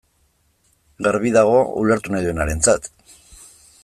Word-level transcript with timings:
Garbi 1.07 1.33
dago, 1.35 1.59
ulertu 1.83 2.15
nahi 2.15 2.27
duenarentzat. 2.29 2.89